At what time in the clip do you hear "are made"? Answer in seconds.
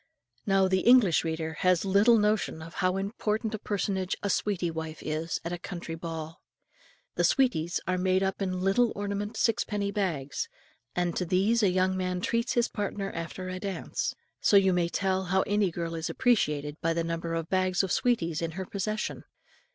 7.87-8.23